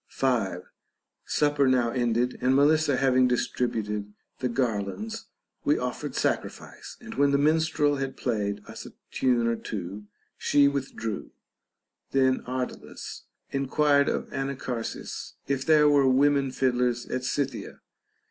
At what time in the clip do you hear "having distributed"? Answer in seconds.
2.97-4.11